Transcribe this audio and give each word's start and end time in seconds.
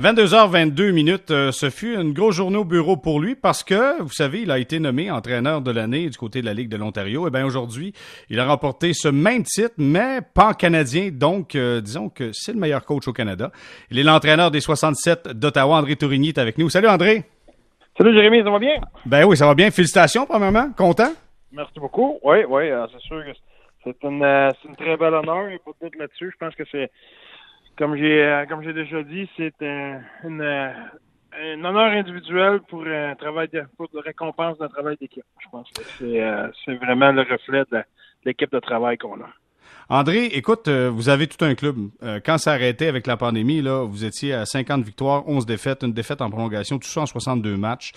22h22 0.00 0.92
minutes, 0.92 1.30
euh, 1.30 1.52
ce 1.52 1.68
fut 1.68 1.94
une 1.94 2.14
grosse 2.14 2.34
journée 2.36 2.56
au 2.56 2.64
bureau 2.64 2.96
pour 2.96 3.20
lui 3.20 3.34
parce 3.34 3.62
que, 3.62 4.00
vous 4.00 4.08
savez, 4.08 4.40
il 4.40 4.50
a 4.50 4.58
été 4.58 4.80
nommé 4.80 5.10
entraîneur 5.10 5.60
de 5.60 5.70
l'année 5.70 6.08
du 6.08 6.16
côté 6.16 6.40
de 6.40 6.46
la 6.46 6.54
Ligue 6.54 6.70
de 6.70 6.78
l'Ontario. 6.78 7.26
Et 7.26 7.28
eh 7.28 7.30
bien 7.30 7.44
aujourd'hui, 7.44 7.92
il 8.30 8.40
a 8.40 8.46
remporté 8.46 8.94
ce 8.94 9.08
même 9.08 9.42
titre, 9.42 9.74
mais 9.76 10.20
pas 10.34 10.54
canadien. 10.54 11.10
Donc, 11.12 11.54
euh, 11.54 11.82
disons 11.82 12.08
que 12.08 12.30
c'est 12.32 12.54
le 12.54 12.58
meilleur 12.58 12.86
coach 12.86 13.08
au 13.08 13.12
Canada. 13.12 13.50
Il 13.90 13.98
est 13.98 14.02
l'entraîneur 14.02 14.50
des 14.50 14.60
67 14.60 15.38
d'Ottawa. 15.38 15.76
André 15.76 15.96
Tourigny 15.96 16.28
est 16.28 16.38
avec 16.38 16.56
nous. 16.56 16.70
Salut 16.70 16.88
André. 16.88 17.24
Salut 17.98 18.14
Jérémy, 18.14 18.42
ça 18.42 18.50
va 18.50 18.58
bien? 18.58 18.80
Ben 19.04 19.24
oui, 19.24 19.36
ça 19.36 19.44
va 19.44 19.54
bien. 19.54 19.70
Félicitations, 19.70 20.24
premièrement. 20.24 20.70
Content? 20.78 21.12
Merci 21.52 21.78
beaucoup. 21.78 22.18
Oui, 22.22 22.38
oui, 22.48 22.70
euh, 22.70 22.86
c'est 22.90 23.02
sûr 23.02 23.22
que 23.22 23.38
c'est 23.84 24.02
une, 24.02 24.24
une 24.24 24.76
très 24.76 24.96
belle 24.96 25.12
honneur. 25.12 25.42
Il 25.48 25.50
n'y 25.50 25.54
a 25.56 25.58
pas 25.58 25.72
de 25.78 25.86
doute 25.86 25.98
là-dessus. 25.98 26.30
Je 26.32 26.38
pense 26.38 26.54
que 26.54 26.64
c'est 26.72 26.90
comme 27.78 27.96
j'ai 27.96 28.22
euh, 28.22 28.46
comme 28.46 28.62
j'ai 28.62 28.72
déjà 28.72 29.02
dit, 29.02 29.28
c'est 29.36 29.54
un, 29.62 30.00
un 30.22 31.64
honneur 31.64 31.92
individuel 31.92 32.60
pour 32.68 32.84
un 32.86 33.14
travail 33.14 33.48
pour 33.76 33.88
récompense 34.04 34.58
d'un 34.58 34.68
travail 34.68 34.96
d'équipe. 35.00 35.24
Je 35.38 35.48
pense 35.50 35.68
que 35.70 35.82
c'est 35.98 36.22
euh, 36.22 36.48
vraiment 36.80 37.12
le 37.12 37.22
reflet 37.22 37.62
de 37.72 37.82
l'équipe 38.24 38.52
de 38.52 38.60
travail 38.60 38.98
qu'on 38.98 39.20
a. 39.20 39.28
André, 39.88 40.26
écoute, 40.26 40.68
euh, 40.68 40.88
vous 40.88 41.08
avez 41.08 41.26
tout 41.26 41.44
un 41.44 41.54
club. 41.56 41.76
quand 42.24 42.38
ça 42.38 42.52
arrêtait 42.52 42.86
avec 42.86 43.08
la 43.08 43.16
pandémie, 43.16 43.60
là, 43.60 43.84
vous 43.84 44.04
étiez 44.04 44.34
à 44.34 44.46
50 44.46 44.84
victoires, 44.84 45.26
11 45.26 45.46
défaites, 45.46 45.82
une 45.82 45.92
défaite 45.92 46.22
en 46.22 46.30
prolongation, 46.30 46.78
tout 46.78 46.86
ça 46.86 47.00
en 47.00 47.06
62 47.06 47.56
matchs. 47.56 47.92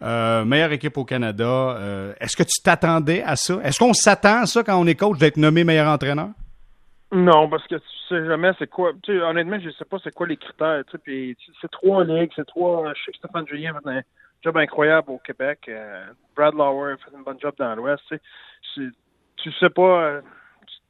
meilleure 0.00 0.72
équipe 0.72 0.96
au 0.96 1.04
Canada. 1.04 2.14
Est-ce 2.18 2.36
que 2.36 2.42
tu 2.42 2.60
t'attendais 2.64 3.22
à 3.22 3.36
ça? 3.36 3.60
Est-ce 3.62 3.78
qu'on 3.78 3.92
s'attend 3.94 4.42
à 4.42 4.46
ça 4.46 4.64
quand 4.64 4.76
on 4.80 4.86
est 4.86 4.96
coach 4.96 5.18
d'être 5.18 5.36
nommé 5.36 5.62
meilleur 5.62 5.88
entraîneur? 5.88 6.30
Non, 7.12 7.48
parce 7.48 7.66
que 7.68 7.76
tu 7.76 7.88
sais 8.08 8.26
jamais 8.26 8.50
c'est 8.58 8.66
quoi. 8.68 8.92
Tu 9.02 9.12
sais, 9.12 9.22
honnêtement, 9.22 9.60
je 9.60 9.70
sais 9.70 9.84
pas 9.84 9.98
c'est 10.02 10.12
quoi 10.12 10.26
les 10.26 10.36
critères. 10.36 10.82
Tu 10.90 10.98
sais, 10.98 11.36
c'est 11.60 11.70
trois 11.70 12.04
ligues, 12.04 12.32
c'est 12.34 12.46
trois. 12.46 12.92
Je 12.94 13.04
sais 13.04 13.12
que 13.12 13.18
Stéphane 13.18 13.46
Julien 13.46 13.74
fait 13.74 13.88
un 13.88 14.02
job 14.42 14.56
incroyable 14.56 15.10
au 15.12 15.18
Québec. 15.18 15.60
Euh, 15.68 16.04
Brad 16.34 16.54
Lauer 16.54 16.96
fait 16.96 17.16
un 17.16 17.22
bon 17.22 17.38
job 17.38 17.54
dans 17.58 17.74
l'Ouest. 17.76 18.02
Tu 18.08 18.18
sais, 18.74 18.90
tu 19.36 19.52
sais 19.52 19.70
pas. 19.70 20.02
Euh, 20.02 20.20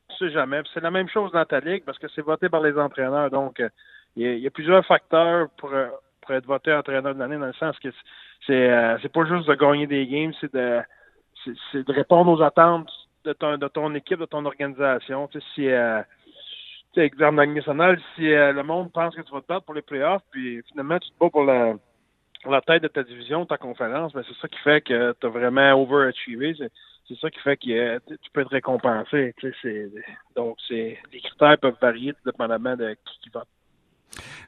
tu 0.08 0.17
sais 0.17 0.31
jamais. 0.31 0.62
C'est 0.73 0.81
la 0.81 0.91
même 0.91 1.08
chose 1.08 1.33
dans 1.33 1.45
ta 1.45 1.61
ligue 1.61 1.84
parce 1.84 1.98
que 1.98 2.08
c'est 2.08 2.23
voté 2.23 2.48
par 2.48 2.62
les 2.62 2.78
entraîneurs. 2.78 3.30
Donc, 3.30 3.61
euh, 3.61 3.69
il 4.17 4.39
y, 4.39 4.47
a 4.47 4.51
plusieurs 4.51 4.86
facteurs 4.86 5.51
pour, 5.58 5.70
pour 6.23 6.34
être 6.34 6.47
voté 6.47 6.73
entraîneur 6.73 7.14
de 7.14 7.19
l'année 7.19 7.36
dans 7.36 7.47
le 7.47 7.53
sens 7.53 7.78
que 7.78 7.89
c'est 8.47 8.98
c'est 9.03 9.12
pas 9.12 9.27
juste 9.27 9.47
de 9.47 9.55
gagner 9.55 9.86
des 9.86 10.06
games, 10.06 10.33
c'est 10.41 10.55
de 10.55 10.80
c'est 11.45 11.86
de 11.86 11.92
répondre 11.92 12.33
aux 12.33 12.41
attentes 12.41 12.91
de 13.27 13.32
ton, 13.32 13.58
de 13.58 13.69
ton 13.69 13.94
équipe, 13.94 14.20
de 14.20 14.24
ton 14.24 14.44
organisation. 14.44 15.28
Si, 15.55 15.69
euh, 15.69 16.00
tu 16.92 17.00
sais, 17.00 17.06
exemple 17.06 17.44
national, 17.46 18.00
si 18.14 18.33
euh, 18.33 18.52
le 18.52 18.62
monde 18.62 18.92
pense 18.92 19.14
que 19.14 19.22
tu 19.22 19.33
vas 19.33 19.41
te 19.41 19.46
battre 19.46 19.66
pour 19.66 19.74
les 19.74 19.83
playoffs, 19.83 20.22
puis 20.30 20.62
finalement 20.70 20.98
tu 20.98 21.10
te 21.10 21.18
bats 21.18 21.30
pour 21.30 21.44
la, 21.44 21.74
la 22.46 22.60
tête 22.62 22.83
de 22.83 22.88
ta 22.88 23.02
division, 23.02 23.44
ta 23.44 23.58
conférence, 23.58 24.12
ben 24.12 24.24
c'est 24.27 24.36
ça 24.41 24.48
qui 24.48 24.58
fait 24.58 24.80
que 24.80 25.14
tu 25.20 25.27
as 25.27 25.30
vraiment 25.30 25.72
overachievé. 25.72 26.55
C'est 27.08 27.18
ça 27.18 27.30
qui 27.30 27.38
fait 27.41 27.56
que 27.56 27.98
tu 27.98 28.30
peux 28.33 28.41
être 28.41 28.50
récompensé. 28.50 29.33
Tu 29.38 29.55
sais, 29.62 29.90
donc, 30.34 30.58
les 30.68 30.98
critères 31.22 31.58
peuvent 31.58 31.77
varier 31.80 32.14
dépendamment 32.24 32.77
de 32.77 32.94
qui, 32.94 33.20
qui 33.22 33.28
vote. 33.30 33.46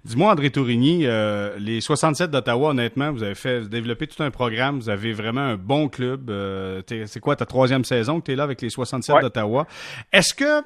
Dis-moi, 0.04 0.32
André 0.32 0.50
Tourigny, 0.50 1.06
euh, 1.06 1.56
les 1.58 1.80
67 1.80 2.30
d'Ottawa, 2.30 2.70
honnêtement, 2.70 3.12
vous 3.12 3.22
avez 3.22 3.34
fait 3.34 3.68
développer 3.68 4.06
tout 4.06 4.22
un 4.22 4.30
programme, 4.30 4.78
vous 4.78 4.88
avez 4.88 5.12
vraiment 5.12 5.40
un 5.40 5.56
bon 5.56 5.88
club. 5.88 6.30
Euh, 6.30 6.82
c'est 7.06 7.20
quoi 7.20 7.36
ta 7.36 7.46
troisième 7.46 7.84
saison 7.84 8.20
que 8.20 8.26
tu 8.26 8.32
es 8.32 8.36
là 8.36 8.44
avec 8.44 8.62
les 8.62 8.70
67 8.70 9.20
d'Ottawa? 9.20 9.66
Est-ce 10.12 10.34
que 10.34 10.62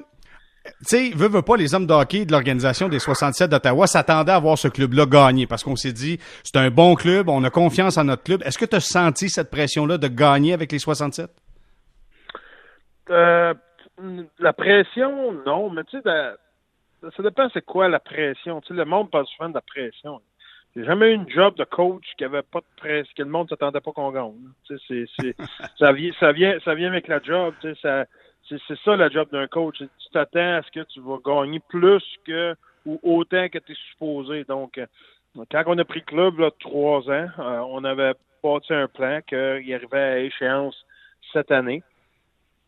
tu 0.65 0.71
sais, 0.83 1.11
veut, 1.13 1.27
veut 1.27 1.41
pas, 1.41 1.57
les 1.57 1.75
hommes 1.75 1.85
de 1.85 1.93
hockey 1.93 2.25
de 2.25 2.31
l'organisation 2.31 2.87
des 2.87 2.99
67 2.99 3.49
d'Ottawa 3.49 3.85
s'attendaient 3.85 4.31
à 4.31 4.39
voir 4.39 4.57
ce 4.57 4.69
club-là 4.69 5.05
gagner? 5.05 5.45
Parce 5.45 5.63
qu'on 5.63 5.75
s'est 5.75 5.91
dit, 5.91 6.19
c'est 6.43 6.55
un 6.55 6.69
bon 6.69 6.95
club, 6.95 7.27
on 7.27 7.43
a 7.43 7.49
confiance 7.49 7.97
en 7.97 8.05
notre 8.05 8.23
club. 8.23 8.41
Est-ce 8.45 8.57
que 8.57 8.65
tu 8.65 8.77
as 8.77 8.79
senti 8.79 9.29
cette 9.29 9.51
pression-là 9.51 9.97
de 9.97 10.07
gagner 10.07 10.53
avec 10.53 10.71
les 10.71 10.79
67? 10.79 11.29
Euh, 13.09 13.53
la 14.39 14.53
pression, 14.53 15.33
non, 15.45 15.69
mais 15.69 15.83
tu 15.83 15.97
sais, 16.01 16.09
ça 17.15 17.23
dépend 17.23 17.49
c'est 17.53 17.65
quoi 17.65 17.87
la 17.87 17.99
pression. 17.99 18.61
Tu 18.61 18.69
sais, 18.69 18.73
le 18.73 18.85
monde 18.85 19.11
parle 19.11 19.27
souvent 19.27 19.49
de 19.49 19.55
la 19.55 19.61
pression. 19.61 20.21
J'ai 20.75 20.85
jamais 20.85 21.11
eu 21.11 21.15
une 21.15 21.29
job 21.29 21.55
de 21.55 21.63
coach 21.65 22.05
qui 22.17 22.23
avait 22.23 22.41
pas 22.41 22.59
de 22.59 22.65
pression, 22.77 23.13
que 23.15 23.23
le 23.23 23.29
monde 23.29 23.49
s'attendait 23.49 23.81
pas 23.81 23.91
qu'on 23.91 24.11
gagne. 24.11 24.33
Tu 24.65 24.77
sais, 24.79 25.05
c'est, 25.19 25.35
ça 25.79 25.91
vient, 25.91 26.11
ça 26.19 26.31
vient, 26.31 26.57
ça 26.65 26.73
vient 26.73 26.89
avec 26.89 27.07
la 27.07 27.21
job. 27.21 27.53
Tu 27.61 27.69
sais, 27.73 27.79
ça, 27.81 28.05
c'est, 28.49 28.57
c'est 28.67 28.79
ça 28.79 28.95
la 28.95 29.09
job 29.09 29.29
d'un 29.31 29.47
coach. 29.47 29.77
Tu 29.77 30.09
t'attends 30.11 30.55
à 30.55 30.61
ce 30.63 30.71
que 30.71 30.85
tu 30.85 30.99
vas 31.01 31.17
gagner 31.23 31.59
plus 31.69 32.03
que 32.25 32.55
ou 32.85 32.99
autant 33.03 33.47
que 33.49 33.59
tu 33.59 33.71
es 33.71 33.75
supposé. 33.91 34.43
Donc, 34.45 34.77
euh, 34.77 34.85
quand 35.51 35.63
on 35.67 35.77
a 35.77 35.85
pris 35.85 35.99
le 35.99 36.05
club 36.05 36.39
là, 36.39 36.51
trois 36.59 37.09
ans, 37.09 37.27
euh, 37.39 37.59
on 37.69 37.83
avait 37.83 38.13
bâti 38.43 38.73
un 38.73 38.87
plan 38.87 39.21
qu'il 39.27 39.73
arrivait 39.73 39.97
à 39.97 40.19
échéance 40.19 40.75
cette 41.31 41.51
année. 41.51 41.83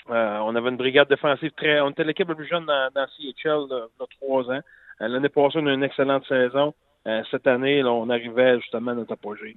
Euh, 0.09 0.37
on 0.39 0.55
avait 0.55 0.69
une 0.69 0.77
brigade 0.77 1.09
défensive 1.09 1.51
très. 1.57 1.81
On 1.81 1.89
était 1.89 2.03
l'équipe 2.03 2.27
la 2.27 2.35
plus 2.35 2.47
jeune 2.47 2.65
dans, 2.65 2.89
dans 2.93 3.07
CHL 3.17 3.67
de, 3.69 4.05
trois 4.19 4.43
ans. 4.51 4.61
Euh, 5.01 5.07
l'année 5.07 5.29
passée, 5.29 5.57
on 5.59 5.67
a 5.67 5.71
eu 5.71 5.73
une 5.73 5.83
excellente 5.83 6.25
saison. 6.27 6.73
Euh, 7.07 7.21
cette 7.31 7.47
année, 7.47 7.83
on 7.83 8.09
arrivait 8.09 8.59
justement 8.59 8.91
à 8.91 8.95
notre 8.95 9.13
apogée. 9.13 9.55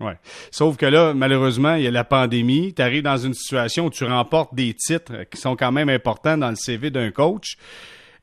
Ouais. 0.00 0.16
Sauf 0.52 0.76
que 0.76 0.86
là, 0.86 1.12
malheureusement, 1.12 1.74
il 1.74 1.82
y 1.82 1.86
a 1.88 1.90
la 1.90 2.04
pandémie. 2.04 2.72
Tu 2.72 2.82
arrives 2.82 3.02
dans 3.02 3.16
une 3.16 3.34
situation 3.34 3.86
où 3.86 3.90
tu 3.90 4.04
remportes 4.04 4.54
des 4.54 4.74
titres 4.74 5.24
qui 5.24 5.40
sont 5.40 5.56
quand 5.56 5.72
même 5.72 5.88
importants 5.88 6.38
dans 6.38 6.50
le 6.50 6.56
CV 6.56 6.90
d'un 6.90 7.10
coach. 7.10 7.56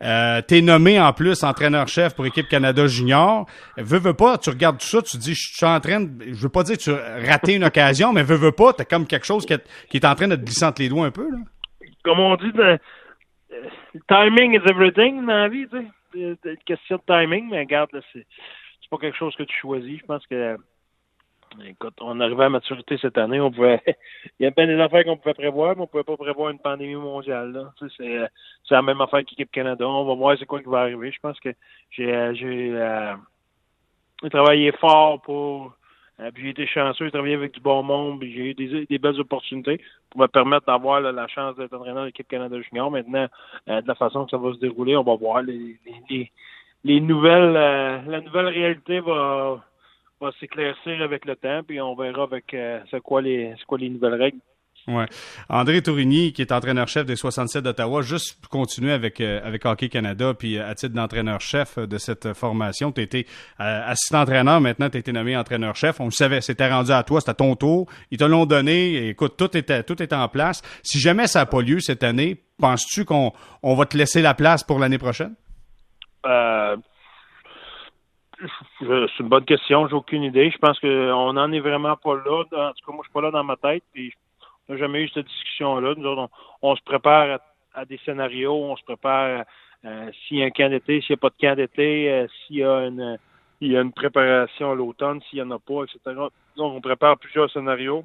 Euh, 0.03 0.41
T'es 0.41 0.61
nommé 0.61 0.99
en 0.99 1.13
plus 1.13 1.43
entraîneur-chef 1.43 2.15
pour 2.15 2.25
équipe 2.25 2.47
Canada 2.47 2.87
Junior. 2.87 3.45
Veux, 3.77 3.99
veux 3.99 4.13
pas, 4.13 4.37
tu 4.37 4.49
regardes 4.49 4.79
tout 4.79 4.85
ça, 4.85 5.01
tu 5.01 5.17
dis, 5.17 5.33
je 5.33 5.55
suis 5.55 5.65
en 5.65 5.79
train 5.79 6.01
de, 6.01 6.33
je 6.33 6.41
veux 6.41 6.49
pas 6.49 6.63
dire 6.63 6.77
que 6.77 6.83
tu 6.83 6.91
as 6.91 7.29
raté 7.29 7.55
une 7.55 7.63
occasion, 7.63 8.11
mais 8.11 8.23
veux, 8.23 8.35
veux 8.35 8.51
pas, 8.51 8.73
t'as 8.73 8.85
comme 8.85 9.07
quelque 9.07 9.25
chose 9.25 9.45
qui 9.45 9.53
est, 9.53 10.05
en 10.05 10.15
train 10.15 10.27
de 10.27 10.35
te 10.35 10.41
glisser 10.41 10.65
les 10.79 10.89
doigts 10.89 11.05
un 11.05 11.11
peu, 11.11 11.29
là. 11.29 11.37
Comme 12.03 12.19
on 12.19 12.35
dit, 12.35 12.51
le, 12.53 12.77
timing 14.07 14.53
is 14.53 14.69
everything 14.69 15.25
dans 15.25 15.33
la 15.33 15.47
vie, 15.49 15.67
tu 15.67 15.77
sais. 15.77 16.37
C'est 16.43 16.63
question 16.63 16.97
de 16.97 17.01
timing, 17.07 17.49
mais 17.49 17.59
regarde, 17.59 17.89
c'est 18.13 18.25
pas 18.89 18.97
quelque 18.97 19.17
chose 19.17 19.35
que 19.35 19.43
tu 19.43 19.55
choisis. 19.59 19.99
Je 19.99 20.05
pense 20.05 20.25
que 20.27 20.55
Écoute, 21.63 21.93
on 22.01 22.19
arrivait 22.19 22.45
à 22.45 22.49
maturité 22.49 22.97
cette 22.97 23.17
année, 23.17 23.39
on 23.39 23.51
pouvait. 23.51 23.81
Il 24.39 24.43
y 24.43 24.45
a 24.45 24.51
bien 24.51 24.67
des 24.67 24.79
affaires 24.79 25.03
qu'on 25.03 25.17
pouvait 25.17 25.33
prévoir, 25.33 25.75
mais 25.75 25.83
on 25.83 25.87
pouvait 25.87 26.03
pas 26.03 26.17
prévoir 26.17 26.49
une 26.49 26.59
pandémie 26.59 26.95
mondiale. 26.95 27.51
Là. 27.51 27.87
C'est, 27.97 28.19
la 28.69 28.81
même 28.81 29.01
affaire 29.01 29.23
qu'équipe 29.25 29.51
Canada. 29.51 29.87
On 29.87 30.05
va 30.05 30.15
voir 30.15 30.35
c'est 30.37 30.45
quoi 30.45 30.61
qui 30.61 30.69
va 30.69 30.81
arriver. 30.81 31.11
Je 31.11 31.19
pense 31.19 31.39
que 31.39 31.49
j'ai 31.91 32.13
euh, 32.13 32.33
j'ai 32.33 32.71
euh, 32.73 33.15
travaillé 34.29 34.71
fort 34.73 35.21
pour. 35.21 35.73
Euh, 36.19 36.31
puis 36.31 36.43
j'ai 36.43 36.49
été 36.49 36.67
chanceux, 36.67 37.05
j'ai 37.05 37.11
travaillé 37.11 37.35
avec 37.35 37.53
du 37.53 37.59
bon 37.59 37.83
monde, 37.83 38.19
puis 38.19 38.33
j'ai 38.33 38.51
eu 38.51 38.53
des, 38.53 38.97
belles 38.97 39.19
opportunités 39.19 39.81
pour 40.09 40.21
me 40.21 40.27
permettre 40.27 40.65
d'avoir 40.65 41.01
la 41.01 41.27
chance 41.27 41.57
d'être 41.57 41.73
entraîneur 41.73 42.03
de 42.03 42.07
l'équipe 42.07 42.27
Canada 42.27 42.55
Junior. 42.61 42.89
Maintenant, 42.89 43.27
de 43.67 43.85
la 43.85 43.95
façon 43.95 44.23
que 44.23 44.31
ça 44.31 44.37
va 44.37 44.53
se 44.53 44.59
dérouler, 44.59 44.95
on 44.95 45.03
va 45.03 45.15
voir 45.15 45.41
les, 45.41 45.77
les, 45.85 46.01
les, 46.09 46.31
les 46.85 47.01
nouvelles. 47.01 47.51
la 47.51 48.21
nouvelle 48.21 48.47
réalité 48.47 49.01
va 49.01 49.61
va 50.21 50.31
s'éclaircir 50.39 51.01
avec 51.01 51.25
le 51.25 51.35
temps, 51.35 51.61
puis 51.67 51.81
on 51.81 51.95
verra 51.95 52.23
avec 52.23 52.53
euh, 52.53 52.79
c'est 52.89 53.01
quoi 53.01 53.21
les 53.21 53.53
quoi 53.67 53.77
les 53.77 53.89
nouvelles 53.89 54.21
règles. 54.21 54.39
Ouais. 54.87 55.05
André 55.49 55.81
Tourigny, 55.81 56.31
qui 56.31 56.43
est 56.43 56.51
entraîneur-chef 56.51 57.07
des 57.07 57.15
67 57.15 57.63
d'Ottawa, 57.63 58.03
juste 58.03 58.39
pour 58.39 58.49
continuer 58.49 58.91
avec, 58.91 59.19
euh, 59.19 59.41
avec 59.43 59.65
Hockey 59.65 59.89
Canada, 59.89 60.35
puis 60.37 60.59
euh, 60.59 60.69
à 60.69 60.75
titre 60.75 60.93
d'entraîneur-chef 60.93 61.79
de 61.79 61.97
cette 61.97 62.33
formation, 62.33 62.91
tu 62.91 63.01
été 63.01 63.25
assistant-entraîneur, 63.57 64.61
maintenant 64.61 64.89
tu 64.89 64.97
as 64.97 64.99
été 64.99 65.11
nommé 65.11 65.35
entraîneur-chef. 65.35 65.99
On 65.99 66.05
le 66.05 66.11
savait, 66.11 66.41
c'était 66.41 66.69
rendu 66.69 66.91
à 66.91 67.01
toi, 67.01 67.19
c'était 67.19 67.31
à 67.31 67.35
ton 67.35 67.55
tour. 67.55 67.87
Ils 68.11 68.19
te 68.19 68.25
l'ont 68.25 68.45
donné. 68.45 69.09
Écoute, 69.09 69.37
tout 69.37 69.57
était, 69.57 69.81
tout 69.81 70.01
était 70.03 70.15
en 70.15 70.27
place. 70.27 70.61
Si 70.83 70.99
jamais 70.99 71.25
ça 71.25 71.39
n'a 71.39 71.45
pas 71.47 71.61
lieu 71.61 71.79
cette 71.79 72.03
année, 72.03 72.43
penses-tu 72.59 73.05
qu'on 73.05 73.33
on 73.63 73.73
va 73.73 73.87
te 73.87 73.97
laisser 73.97 74.21
la 74.21 74.35
place 74.35 74.63
pour 74.63 74.77
l'année 74.77 74.99
prochaine? 74.99 75.33
Euh, 76.27 76.77
c'est 78.79 79.19
une 79.19 79.29
bonne 79.29 79.45
question, 79.45 79.87
j'ai 79.87 79.95
aucune 79.95 80.23
idée. 80.23 80.51
Je 80.51 80.57
pense 80.57 80.79
qu'on 80.79 81.33
n'en 81.33 81.51
est 81.51 81.59
vraiment 81.59 81.95
pas 81.95 82.15
là. 82.15 82.39
En 82.41 82.43
tout 82.43 82.85
cas, 82.85 82.91
moi, 82.91 83.03
je 83.03 83.07
suis 83.07 83.13
pas 83.13 83.21
là 83.21 83.31
dans 83.31 83.43
ma 83.43 83.55
tête. 83.55 83.83
On 84.67 84.73
n'a 84.73 84.79
jamais 84.79 85.03
eu 85.03 85.09
cette 85.09 85.27
discussion-là. 85.27 85.93
Nous 85.97 86.27
on, 86.61 86.75
se 86.75 86.81
prépare 86.83 87.39
à, 87.73 87.85
des 87.85 87.99
scénarios, 88.05 88.53
on 88.53 88.75
se 88.75 88.83
prépare 88.83 89.45
euh, 89.85 90.11
s'il 90.27 90.37
y 90.37 90.43
a 90.43 90.45
un 90.45 90.49
camp 90.49 90.69
d'été, 90.69 91.01
s'il 91.01 91.13
n'y 91.13 91.19
a 91.19 91.21
pas 91.21 91.29
de 91.29 91.35
camp 91.39 91.55
d'été, 91.55 92.11
euh, 92.11 92.27
s'il 92.47 92.57
il 93.61 93.71
y 93.71 93.77
a 93.77 93.81
une 93.81 93.93
préparation 93.93 94.71
à 94.71 94.75
l'automne, 94.75 95.21
s'il 95.29 95.41
n'y 95.41 95.47
en 95.47 95.55
a 95.55 95.59
pas, 95.59 95.83
etc. 95.83 95.99
Donc, 96.57 96.73
on 96.73 96.81
prépare 96.81 97.17
plusieurs 97.17 97.49
scénarios. 97.51 98.03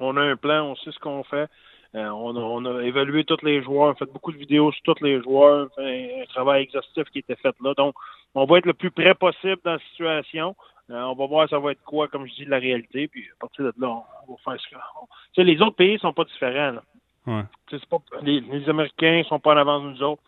On 0.00 0.16
a 0.16 0.22
un 0.22 0.36
plan, 0.36 0.64
on 0.64 0.76
sait 0.76 0.92
ce 0.92 0.98
qu'on 0.98 1.24
fait. 1.24 1.48
Euh, 1.94 2.08
on, 2.08 2.36
a, 2.36 2.40
on, 2.40 2.64
a, 2.66 2.82
évalué 2.82 3.24
tous 3.24 3.42
les 3.42 3.62
joueurs, 3.62 3.92
on 3.92 3.94
fait 3.94 4.12
beaucoup 4.12 4.32
de 4.32 4.36
vidéos 4.36 4.70
sur 4.72 4.82
tous 4.82 5.02
les 5.02 5.22
joueurs, 5.22 5.68
un, 5.78 6.22
un 6.22 6.24
travail 6.28 6.64
exhaustif 6.64 7.04
qui 7.04 7.20
était 7.20 7.36
fait 7.36 7.54
là. 7.62 7.72
Donc, 7.74 7.94
on 8.34 8.44
va 8.44 8.58
être 8.58 8.66
le 8.66 8.74
plus 8.74 8.90
près 8.90 9.14
possible 9.14 9.58
dans 9.64 9.72
la 9.72 9.78
situation. 9.78 10.54
Euh, 10.90 11.02
on 11.02 11.14
va 11.14 11.26
voir 11.26 11.48
ça 11.48 11.58
va 11.58 11.72
être 11.72 11.82
quoi, 11.84 12.08
comme 12.08 12.26
je 12.26 12.34
dis, 12.34 12.44
la 12.44 12.58
réalité. 12.58 13.08
Puis 13.08 13.24
à 13.32 13.40
partir 13.40 13.64
de 13.64 13.72
là, 13.78 13.88
on, 14.26 14.32
va 14.32 14.38
faire 14.44 14.60
ce 14.60 15.40
que. 15.40 15.42
les 15.42 15.60
autres 15.60 15.76
pays 15.76 15.98
sont 15.98 16.12
pas 16.12 16.24
différents. 16.24 16.72
Là. 16.72 16.82
Ouais. 17.26 17.42
Pas, 17.90 17.98
les, 18.22 18.40
les, 18.40 18.68
Américains 18.68 19.22
sont 19.28 19.38
pas 19.38 19.54
en 19.54 19.58
avance 19.58 19.82
de 19.82 19.88
nous 19.90 20.02
autres. 20.02 20.22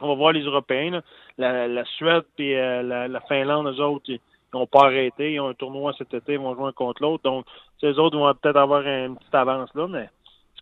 on 0.00 0.08
va 0.08 0.14
voir 0.14 0.32
les 0.32 0.42
Européens. 0.42 1.02
La, 1.36 1.84
Suède 1.96 2.24
et 2.38 2.54
la, 2.54 3.08
la, 3.08 3.20
Finlande, 3.22 3.66
eux 3.66 3.82
autres, 3.82 4.04
ils 4.08 4.20
n'ont 4.54 4.66
pas 4.66 4.86
arrêté. 4.86 5.34
Ils 5.34 5.40
ont 5.40 5.48
un 5.48 5.54
tournoi 5.54 5.92
cet 5.98 6.14
été, 6.14 6.34
ils 6.34 6.38
vont 6.38 6.54
jouer 6.54 6.68
un 6.68 6.72
contre 6.72 7.02
l'autre. 7.02 7.24
Donc, 7.24 7.44
ces 7.80 7.98
autres 7.98 8.16
vont 8.16 8.32
peut-être 8.34 8.56
avoir 8.56 8.82
une 8.86 9.16
petite 9.16 9.34
avance 9.34 9.74
là, 9.74 9.88
mais 9.88 10.08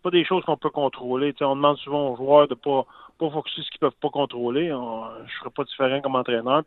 pas 0.07 0.17
des 0.17 0.25
choses 0.25 0.45
qu'on 0.45 0.57
peut 0.57 0.71
contrôler. 0.71 1.35
on 1.41 1.57
demande 1.57 1.79
souvent 1.79 2.11
aux 2.11 2.17
joueurs 2.17 2.47
de 2.47 2.55
pas 2.55 2.87
pas 3.19 3.31
focuser 3.31 3.63
ce 3.63 3.71
qu'ils 3.71 3.81
peuvent 3.81 4.01
pas 4.01 4.11
contrôler. 4.11 4.73
On, 4.73 5.05
je 5.27 5.39
serais 5.39 5.51
pas 5.51 5.65
différent 5.65 6.01
comme 6.03 6.17
entraîneur. 6.17 6.63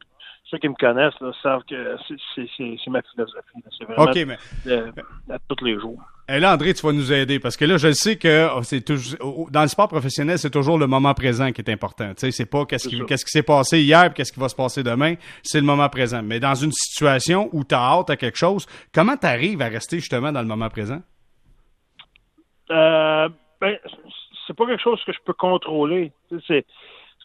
ceux 0.45 0.57
qui 0.57 0.67
me 0.67 0.73
connaissent 0.73 1.13
savent 1.43 1.61
que 1.69 1.95
c'est 2.35 2.89
ma 2.89 3.01
philosophie. 3.03 3.63
C'est 3.77 3.85
vraiment 3.85 4.11
à 5.29 5.39
tous 5.47 5.63
les 5.63 5.79
jours. 5.79 6.01
Et 6.27 6.39
là, 6.39 6.53
André, 6.53 6.73
tu 6.73 6.85
vas 6.85 6.91
nous 6.91 7.13
aider 7.13 7.39
parce 7.39 7.55
que 7.55 7.65
là, 7.65 7.77
je 7.77 7.91
sais 7.91 8.17
que 8.17 8.49
oh, 8.55 8.61
c'est 8.63 8.83
dans 9.51 9.61
le 9.61 9.67
sport 9.67 9.87
professionnel, 9.87 10.37
c'est 10.37 10.49
toujours 10.49 10.77
le 10.77 10.87
moment 10.87 11.13
présent 11.13 11.51
qui 11.51 11.61
est 11.61 11.69
important. 11.69 12.09
Tu 12.09 12.21
sais, 12.21 12.31
c'est 12.31 12.45
pas 12.45 12.65
qu'est-ce 12.65 12.89
qui 12.89 13.05
qu'est-ce 13.05 13.25
qui 13.25 13.31
s'est 13.31 13.43
passé 13.43 13.79
hier, 13.81 14.13
qu'est-ce 14.13 14.33
qui 14.33 14.39
va 14.39 14.49
se 14.49 14.55
passer 14.55 14.83
demain. 14.83 15.15
C'est 15.43 15.59
le 15.59 15.65
moment 15.65 15.87
présent. 15.87 16.21
Mais 16.23 16.39
dans 16.39 16.55
une 16.55 16.71
situation 16.71 17.49
où 17.53 17.63
tu 17.63 17.75
as 17.75 17.79
hâte 17.79 18.09
à 18.09 18.17
quelque 18.17 18.37
chose, 18.37 18.65
comment 18.93 19.15
tu 19.15 19.27
arrives 19.27 19.61
à 19.61 19.67
rester 19.67 19.99
justement 19.99 20.31
dans 20.31 20.41
le 20.41 20.47
moment 20.47 20.69
présent? 20.69 21.01
Euh, 22.71 23.29
ben, 23.59 23.77
c'est 24.45 24.55
pas 24.55 24.65
quelque 24.65 24.81
chose 24.81 25.03
que 25.03 25.13
je 25.13 25.19
peux 25.25 25.33
contrôler. 25.33 26.11
C'est 26.47 26.65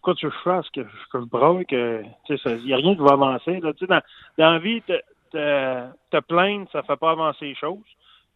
quoi 0.03 0.15
tu 0.15 0.27
veux 0.27 0.33
que 0.33 0.37
je 0.39 0.43
fasse, 0.43 0.69
que, 0.71 1.19
braque, 1.25 1.73
il 1.73 2.65
n'y 2.65 2.73
a 2.73 2.77
rien 2.77 2.95
qui 2.95 3.01
va 3.01 3.13
avancer. 3.13 3.61
Là, 3.61 3.73
dans, 3.73 4.03
dans 4.39 4.51
la 4.53 4.59
vie, 4.59 4.83
te, 4.83 6.21
plaindre, 6.21 6.69
ça 6.71 6.83
fait 6.83 6.97
pas 6.97 7.11
avancer 7.11 7.47
les 7.47 7.55
choses. 7.55 7.79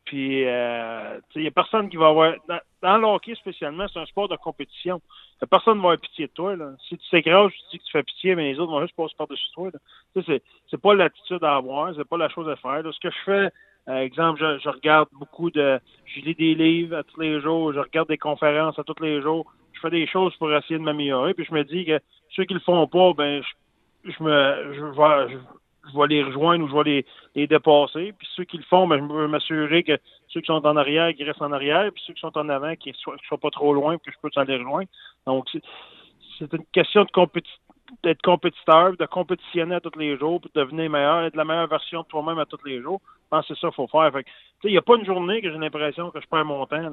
Puis, 0.04 0.46
euh, 0.46 1.20
il 1.34 1.42
n'y 1.42 1.48
a 1.48 1.50
personne 1.50 1.90
qui 1.90 1.98
va 1.98 2.08
avoir. 2.08 2.34
Dans, 2.48 2.98
dans 2.98 3.18
spécialement, 3.34 3.86
c'est 3.92 3.98
un 3.98 4.06
sport 4.06 4.28
de 4.28 4.36
compétition. 4.36 5.02
Personne 5.50 5.76
ne 5.76 5.82
va 5.82 5.88
avoir 5.88 6.00
pitié 6.00 6.26
de 6.28 6.32
toi. 6.32 6.56
Là. 6.56 6.70
Si 6.88 6.96
tu 6.96 7.06
s'écrases, 7.08 7.52
tu 7.52 7.58
dis 7.72 7.78
que 7.78 7.84
tu 7.84 7.92
fais 7.92 8.02
pitié, 8.02 8.34
mais 8.34 8.52
les 8.52 8.58
autres 8.58 8.72
vont 8.72 8.80
juste 8.80 8.96
passer 8.96 9.14
par-dessus 9.18 9.46
toi. 9.52 9.70
C'est, 10.14 10.42
c'est 10.70 10.80
pas 10.80 10.94
l'attitude 10.94 11.44
à 11.44 11.56
avoir, 11.56 11.94
c'est 11.94 12.08
pas 12.08 12.16
la 12.16 12.30
chose 12.30 12.48
à 12.48 12.56
faire. 12.56 12.82
Ce 12.90 13.00
que 13.00 13.10
je 13.10 13.22
fais, 13.26 13.32
euh, 13.32 13.50
exemple, 13.96 14.40
je, 14.40 14.58
je, 14.62 14.68
regarde 14.68 15.08
beaucoup 15.12 15.50
de. 15.50 15.80
Je 16.04 16.20
lis 16.20 16.34
des 16.34 16.54
livres 16.54 16.96
à 16.96 17.02
tous 17.02 17.20
les 17.20 17.40
jours, 17.40 17.72
je 17.72 17.80
regarde 17.80 18.08
des 18.08 18.18
conférences 18.18 18.78
à 18.78 18.84
tous 18.84 19.02
les 19.02 19.22
jours. 19.22 19.50
Je 19.72 19.80
fais 19.80 19.90
des 19.90 20.06
choses 20.06 20.34
pour 20.36 20.52
essayer 20.52 20.78
de 20.78 20.84
m'améliorer. 20.84 21.34
Puis 21.34 21.46
je 21.48 21.54
me 21.54 21.64
dis 21.64 21.84
que 21.84 21.98
ceux 22.34 22.44
qui 22.44 22.54
le 22.54 22.60
font 22.60 22.86
pas, 22.86 23.12
ben 23.14 23.42
je, 23.42 24.10
je 24.10 24.22
me 24.22 24.74
je 24.74 24.84
vais, 24.84 25.38
je, 25.92 26.06
les 26.06 26.22
rejoindre 26.22 26.64
ou 26.64 26.68
je 26.68 26.74
vais 26.74 26.84
les, 26.84 27.06
les 27.34 27.46
dépasser. 27.46 28.12
Puis 28.18 28.28
ceux 28.36 28.44
qui 28.44 28.58
le 28.58 28.64
font, 28.64 28.86
ben, 28.86 28.98
je 28.98 29.12
veux 29.12 29.28
m'assurer 29.28 29.82
que 29.82 29.98
ceux 30.28 30.40
qui 30.40 30.46
sont 30.46 30.66
en 30.66 30.76
arrière, 30.76 31.14
qui 31.14 31.24
restent 31.24 31.42
en 31.42 31.52
arrière, 31.52 31.90
puis 31.92 32.02
ceux 32.06 32.12
qui 32.12 32.20
sont 32.20 32.36
en 32.36 32.48
avant, 32.48 32.74
qui 32.76 32.90
ne 32.90 32.94
soient, 32.94 33.16
soient, 33.26 33.38
pas 33.38 33.50
trop 33.50 33.72
loin, 33.72 33.96
que 33.98 34.10
je 34.10 34.16
peux 34.20 34.30
aller 34.36 34.56
rejoindre. 34.56 34.88
Donc 35.26 35.46
c'est 36.38 36.52
une 36.52 36.64
question 36.72 37.04
de 37.04 37.10
compétition 37.10 37.67
d'être 38.02 38.22
compétiteur, 38.22 38.96
de 38.96 39.06
compétitionner 39.06 39.76
à 39.76 39.80
tous 39.80 39.98
les 39.98 40.16
jours, 40.16 40.40
pour 40.40 40.50
devenir 40.54 40.90
meilleur, 40.90 41.22
être 41.22 41.36
la 41.36 41.44
meilleure 41.44 41.68
version 41.68 42.02
de 42.02 42.06
toi-même 42.06 42.38
à 42.38 42.46
tous 42.46 42.64
les 42.64 42.80
jours. 42.80 43.00
Je 43.06 43.28
pense 43.30 43.46
que 43.46 43.54
c'est 43.54 43.60
ça 43.60 43.68
qu'il 43.68 43.76
faut 43.76 43.86
faire. 43.88 44.10
il 44.64 44.70
n'y 44.70 44.78
a 44.78 44.82
pas 44.82 44.96
une 44.96 45.04
journée 45.04 45.42
que 45.42 45.50
j'ai 45.50 45.58
l'impression 45.58 46.10
que 46.10 46.20
je 46.20 46.26
perds 46.26 46.44
mon 46.44 46.64
temps. 46.66 46.90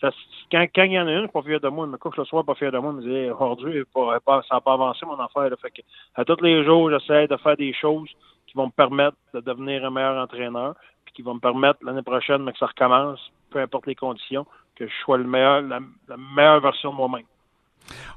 Quand, 0.00 0.82
il 0.84 0.92
y 0.92 1.00
en 1.00 1.06
a 1.06 1.12
une, 1.12 1.22
je 1.22 1.22
suis 1.22 1.32
pas 1.32 1.42
fier 1.42 1.60
de 1.60 1.68
moi. 1.68 1.86
Me 1.86 1.96
couche 1.96 2.16
le 2.16 2.24
soir, 2.24 2.44
pas 2.44 2.54
fier 2.54 2.70
de 2.70 2.78
moi. 2.78 2.92
Je 2.92 3.08
me 3.08 3.24
dis, 3.24 3.30
aujourd'hui, 3.30 3.82
pas, 3.92 4.42
ça 4.48 4.56
n'a 4.56 4.60
pas 4.60 4.74
avancé 4.74 5.04
mon 5.06 5.18
affaire. 5.18 5.50
Fait 5.60 5.70
que, 5.70 5.82
à 6.14 6.24
tous 6.24 6.40
les 6.42 6.64
jours, 6.64 6.90
j'essaie 6.90 7.26
de 7.26 7.36
faire 7.36 7.56
des 7.56 7.72
choses 7.72 8.10
qui 8.46 8.54
vont 8.54 8.66
me 8.66 8.72
permettre 8.72 9.16
de 9.34 9.40
devenir 9.40 9.84
un 9.84 9.90
meilleur 9.90 10.22
entraîneur, 10.22 10.74
puis 11.04 11.14
qui 11.14 11.22
vont 11.22 11.34
me 11.34 11.40
permettre 11.40 11.80
l'année 11.84 12.02
prochaine, 12.02 12.42
mais 12.42 12.52
que 12.52 12.58
ça 12.58 12.66
recommence, 12.66 13.20
peu 13.50 13.60
importe 13.60 13.86
les 13.86 13.94
conditions, 13.94 14.46
que 14.76 14.86
je 14.86 14.94
sois 15.02 15.18
le 15.18 15.24
meilleur, 15.24 15.62
la 15.62 15.80
meilleure 16.16 16.60
version 16.60 16.90
de 16.90 16.96
moi-même. 16.96 17.24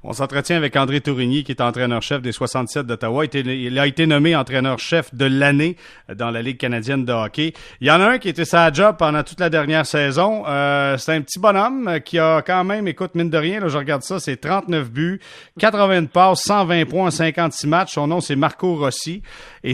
On 0.04 0.14
s'entretient 0.14 0.58
avec 0.58 0.76
André 0.76 1.02
Tourigny, 1.02 1.44
qui 1.44 1.52
est 1.52 1.62
entraîneur-chef 1.62 2.22
des 2.22 2.32
67 2.32 2.86
d'Ottawa. 2.86 3.26
Il 3.26 3.80
a 3.80 3.88
été 3.88 4.06
nommé 4.06 4.36
entraîneur-chef 4.36 5.14
de 5.16 5.26
l'année 5.26 5.78
dans 6.14 6.30
la 6.30 6.42
Ligue 6.42 6.58
canadienne 6.58 7.06
de 7.06 7.12
hockey. 7.12 7.54
Il 7.82 7.88
y 7.88 7.92
en 7.92 8.00
a 8.02 8.12
un 8.12 8.18
qui 8.20 8.30
était 8.30 8.46
sa 8.46 8.72
job 8.72 8.98
pendant 9.00 9.24
toute 9.24 9.40
la 9.40 9.50
dernière 9.50 9.86
saison. 9.86 10.44
Euh, 10.48 10.98
c'est 10.98 11.14
un 11.14 11.22
petit 11.22 11.40
bonhomme 11.40 12.00
qui 12.06 12.20
a 12.20 12.44
quand 12.44 12.64
même, 12.64 12.88
écoute, 12.88 13.16
mine 13.16 13.30
de 13.30 13.38
rien, 13.38 13.60
là, 13.60 13.68
je 13.68 13.78
regarde 13.78 14.04
ça, 14.04 14.20
c'est 14.20 14.38
39 14.38 14.92
buts, 14.92 15.20
80 15.60 16.06
passes, 16.06 16.42
120 16.44 16.86
points 16.86 17.08
en 17.08 17.12
56 17.12 17.68
matchs. 17.68 17.94
Son 17.94 18.08
nom, 18.08 18.22
c'est 18.22 18.36
Marco 18.36 18.76
Rossi. 18.76 19.24
Et 19.64 19.74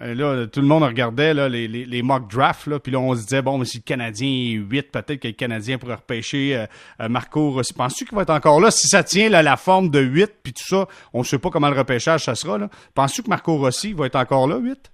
là, 0.00 0.46
tout 0.46 0.60
le 0.60 0.66
monde 0.66 0.84
regardait 0.84 1.34
là, 1.34 1.48
les, 1.48 1.68
les, 1.68 1.84
les 1.84 2.02
mock 2.02 2.30
drafts, 2.30 2.66
là, 2.66 2.78
puis 2.78 2.90
là, 2.92 2.98
on 3.00 3.14
se 3.14 3.22
disait, 3.22 3.42
bon, 3.42 3.58
mais 3.58 3.66
si 3.66 3.78
le 3.78 3.82
Canadien 3.82 4.28
est 4.28 4.52
8, 4.52 4.90
peut-être 4.90 5.20
que 5.20 5.28
le 5.28 5.34
Canadien 5.34 5.76
pourrait 5.76 5.96
repêcher 5.96 6.56
euh, 6.56 6.66
euh, 7.02 7.08
Marco 7.08 7.50
Rossi. 7.50 7.74
Penses-tu 7.74 8.06
qu'il 8.06 8.16
va 8.16 8.22
être 8.22 8.30
encore 8.30 8.60
là? 8.60 8.70
Si 8.70 8.88
ça 8.88 9.02
tient 9.02 9.17
la 9.28 9.56
forme 9.56 9.90
de 9.90 10.00
8, 10.00 10.30
puis 10.42 10.52
tout 10.52 10.64
ça, 10.64 10.86
on 11.12 11.20
ne 11.20 11.24
sait 11.24 11.38
pas 11.38 11.50
comment 11.50 11.70
le 11.70 11.78
repêchage 11.78 12.24
ça 12.24 12.34
sera. 12.34 12.58
Penses-tu 12.94 13.22
que 13.22 13.28
Marco 13.28 13.56
Rossi 13.56 13.92
va 13.92 14.06
être 14.06 14.16
encore 14.16 14.46
là, 14.46 14.58
8? 14.58 14.92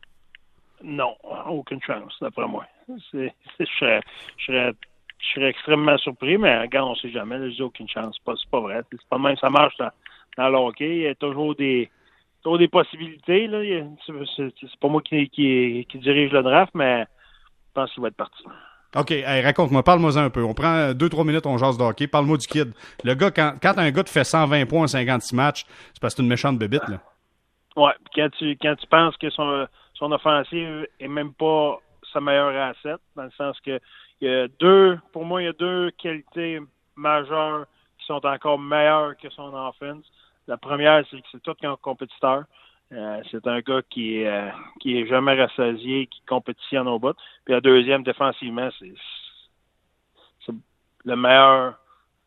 Non, 0.85 1.15
aucune 1.49 1.81
chance, 1.83 2.15
d'après 2.21 2.47
moi. 2.47 2.67
je, 2.89 3.29
serais, 3.79 4.01
extrêmement 5.49 5.97
surpris, 5.99 6.37
mais 6.37 6.61
regarde, 6.61 6.89
on 6.89 6.93
ne 6.93 6.97
sait 6.97 7.11
jamais. 7.11 7.39
Je 7.39 7.57
dis 7.57 7.63
aucune 7.63 7.89
chance. 7.89 8.17
C'est 8.17 8.51
pas, 8.51 8.61
vrai. 8.61 8.83
C'est 8.91 9.09
pas 9.09 9.19
même 9.19 9.37
ça 9.37 9.49
marche 9.49 9.77
dans, 9.79 9.91
dans. 10.51 10.73
Il 10.81 10.99
y 10.99 11.07
a 11.07 11.15
toujours 11.15 11.55
des 11.55 11.91
des 12.59 12.69
possibilités. 12.69 13.47
Là. 13.47 13.87
C'est, 14.37 14.81
pas 14.81 14.89
moi 14.89 15.01
qui, 15.03 15.29
qui, 15.31 15.87
qui, 15.89 15.99
dirige 15.99 16.31
le 16.33 16.43
draft, 16.43 16.73
mais 16.75 17.03
je 17.03 17.73
pense 17.73 17.93
qu'il 17.93 18.03
va 18.03 18.09
être 18.09 18.17
parti. 18.17 18.45
OK, 18.97 19.13
raconte-moi, 19.43 19.83
parle-moi 19.83 20.17
un 20.19 20.31
peu. 20.31 20.45
On 20.45 20.55
prend 20.55 20.93
deux, 20.93 21.09
trois 21.09 21.25
minutes, 21.25 21.47
on 21.47 21.59
jase 21.59 21.77
de 21.77 21.83
hockey. 21.83 22.07
Parle-moi 22.07 22.37
du 22.37 22.47
kid. 22.47 22.73
Le 23.03 23.15
gars, 23.15 23.31
quand, 23.31 23.55
quand 23.61 23.77
un 23.79 23.91
gars 23.91 24.05
te 24.05 24.11
fait 24.11 24.25
120 24.25 24.67
points 24.67 24.85
en 24.85 24.87
56 24.87 25.35
matchs, 25.35 25.65
c'est 25.93 26.01
parce 26.01 26.15
que 26.15 26.19
c'est 26.19 26.23
une 26.23 26.29
méchante 26.29 26.59
bébite, 26.59 26.87
là. 26.89 26.99
Ouais, 27.77 27.93
quand 28.15 28.29
tu, 28.39 28.57
quand 28.63 28.77
tu 28.77 28.87
penses 28.87 29.17
que 29.17 29.31
son, 29.31 29.67
son 29.95 30.13
offensive 30.13 30.87
est 31.01 31.09
même 31.09 31.33
pas 31.33 31.81
sa 32.13 32.21
meilleure 32.21 32.55
asset, 32.71 32.97
dans 33.17 33.25
le 33.25 33.31
sens 33.37 33.59
que 33.61 33.81
il 34.21 34.29
y 34.29 34.33
a 34.33 34.49
deux, 34.61 34.99
pour 35.13 35.25
moi, 35.25 35.43
il 35.43 35.47
y 35.47 35.49
a 35.49 35.53
deux 35.53 35.91
qualités 36.01 36.61
majeures 36.95 37.67
qui 37.99 38.07
sont 38.07 38.25
encore 38.25 38.59
meilleures 38.59 39.17
que 39.17 39.29
son 39.31 39.53
offense. 39.55 40.05
La 40.47 40.57
première, 40.57 41.05
c'est 41.11 41.21
que 41.21 41.27
c'est 41.33 41.43
tout 41.43 41.55
qu'un 41.55 41.77
compétiteur. 41.77 42.45
Euh, 42.95 43.23
c'est 43.31 43.47
un 43.47 43.61
gars 43.61 43.83
qui 43.91 44.19
est, 44.19 44.29
euh, 44.29 44.51
qui 44.81 44.99
est 44.99 45.07
jamais 45.07 45.35
rassasié, 45.35 46.07
qui 46.07 46.23
compétitionne 46.29 46.87
au 46.87 46.99
bout. 46.99 47.17
Puis 47.45 47.55
la 47.55 47.61
deuxième, 47.61 48.05
défensivement, 48.05 48.69
c'est, 48.79 48.93
le 51.07 51.17
meilleur 51.17 51.79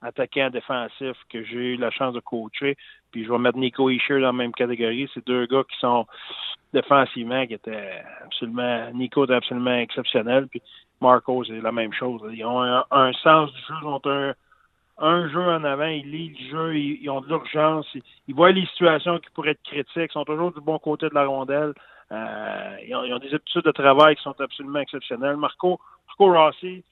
attaquant 0.01 0.49
défensif 0.51 1.15
que 1.29 1.43
j'ai 1.43 1.73
eu 1.73 1.77
la 1.77 1.89
chance 1.89 2.13
de 2.13 2.19
coacher. 2.19 2.77
Puis 3.11 3.25
je 3.25 3.31
vais 3.31 3.37
mettre 3.39 3.57
Nico 3.57 3.89
Isher 3.89 4.19
dans 4.19 4.27
la 4.27 4.33
même 4.33 4.51
catégorie. 4.51 5.09
C'est 5.13 5.25
deux 5.25 5.47
gars 5.47 5.63
qui 5.63 5.77
sont 5.79 6.05
défensivement, 6.73 7.47
qui 7.47 7.53
étaient 7.53 8.03
absolument, 8.23 8.91
Nico 8.93 9.23
était 9.23 9.33
absolument 9.33 9.77
exceptionnel. 9.77 10.47
Puis 10.47 10.61
Marco, 11.01 11.43
c'est 11.45 11.61
la 11.61 11.71
même 11.71 11.93
chose. 11.93 12.21
Ils 12.31 12.45
ont 12.45 12.61
un, 12.61 13.13
sens 13.13 13.51
du 13.53 13.59
jeu, 13.59 13.73
ils 13.81 13.87
ont 13.87 14.01
un, 14.05 14.33
un 14.99 15.29
jeu 15.29 15.41
en 15.41 15.63
avant, 15.63 15.85
ils 15.85 16.09
lisent 16.09 16.37
le 16.39 16.49
jeu, 16.49 16.77
ils, 16.77 17.09
ont 17.09 17.21
de 17.21 17.27
l'urgence, 17.27 17.85
ils, 18.27 18.33
voient 18.33 18.51
les 18.51 18.65
situations 18.67 19.19
qui 19.19 19.29
pourraient 19.31 19.51
être 19.51 19.63
critiques, 19.63 19.87
ils 19.95 20.11
sont 20.11 20.25
toujours 20.25 20.51
du 20.51 20.61
bon 20.61 20.79
côté 20.79 21.07
de 21.09 21.13
la 21.13 21.25
rondelle. 21.25 21.73
Euh, 22.11 22.77
ils, 22.87 22.95
ont, 22.95 23.19
des 23.19 23.33
habitudes 23.33 23.63
de 23.63 23.71
travail 23.71 24.15
qui 24.15 24.23
sont 24.23 24.39
absolument 24.39 24.79
exceptionnelles. 24.79 25.35
Marco, 25.35 25.79
Marco 26.07 26.33
Rossi, 26.33 26.83